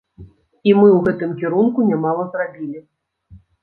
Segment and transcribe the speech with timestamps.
[0.69, 2.79] І мы ў гэтым кірунку нямала зрабілі.